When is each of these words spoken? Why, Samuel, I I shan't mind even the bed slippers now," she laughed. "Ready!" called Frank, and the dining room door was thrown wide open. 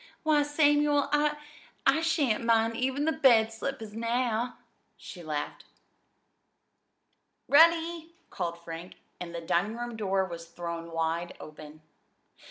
Why, 0.23 0.41
Samuel, 0.41 1.09
I 1.11 1.37
I 1.85 2.01
shan't 2.01 2.43
mind 2.43 2.75
even 2.75 3.05
the 3.05 3.11
bed 3.11 3.53
slippers 3.53 3.93
now," 3.93 4.57
she 4.97 5.21
laughed. 5.21 5.65
"Ready!" 7.47 8.11
called 8.31 8.57
Frank, 8.63 8.95
and 9.19 9.35
the 9.35 9.41
dining 9.41 9.77
room 9.77 9.95
door 9.95 10.25
was 10.25 10.47
thrown 10.47 10.91
wide 10.91 11.37
open. 11.39 11.83